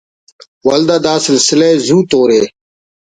ولدا 0.67 0.95
داسلسلہ 1.05 1.69
ءِ 1.77 1.81
زو 1.85 1.97
تورے 2.09 2.41